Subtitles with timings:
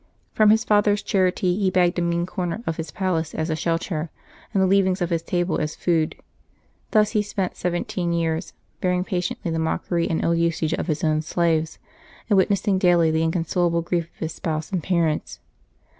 [0.33, 4.09] From his father's charity he begged a mean corner of his palace as a shelter,
[4.51, 6.15] and the leavings of his table as food.
[6.89, 11.03] Thus he spent seventeen years, bear ing patiently the mockery and ill usage of his
[11.03, 11.77] own slaves,
[12.31, 15.39] and witnessing daily the inconsolable grief of his spouse and parents.